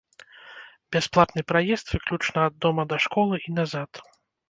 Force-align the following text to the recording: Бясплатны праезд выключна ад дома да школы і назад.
Бясплатны 0.95 1.45
праезд 1.53 1.85
выключна 1.95 2.49
ад 2.49 2.53
дома 2.67 2.89
да 2.95 3.03
школы 3.09 3.35
і 3.47 3.59
назад. 3.63 4.07